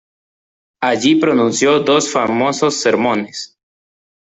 Allí 0.81 1.17
pronunció 1.19 1.79
dos 1.81 2.11
famosos 2.11 2.81
sermones. 2.81 3.55